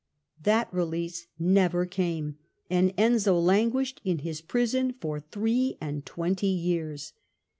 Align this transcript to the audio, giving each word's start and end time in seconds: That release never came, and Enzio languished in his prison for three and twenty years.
That 0.41 0.67
release 0.73 1.27
never 1.37 1.85
came, 1.85 2.39
and 2.71 2.89
Enzio 2.97 3.39
languished 3.39 4.01
in 4.03 4.17
his 4.17 4.41
prison 4.41 4.93
for 4.99 5.19
three 5.19 5.77
and 5.79 6.03
twenty 6.07 6.47
years. 6.47 7.13